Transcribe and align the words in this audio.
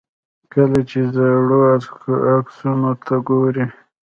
کله 0.53 0.79
چې 0.89 0.99
زاړو 1.15 1.59
عکسونو 2.37 2.91
ته 3.05 3.15
ګورئ. 3.27 3.65